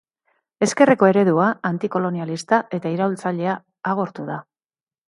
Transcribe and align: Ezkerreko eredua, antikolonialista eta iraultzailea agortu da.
Ezkerreko 0.67 1.09
eredua, 1.09 1.51
antikolonialista 1.71 2.63
eta 2.79 2.95
iraultzailea 2.97 3.61
agortu 3.95 4.29
da. 4.35 4.43